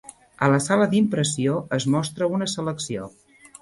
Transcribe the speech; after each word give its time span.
A 0.47 0.47
la 0.53 0.61
sala 0.67 0.87
d'impressió 0.93 1.61
es 1.79 1.89
mostra 1.99 2.33
una 2.41 2.53
selecció. 2.59 3.11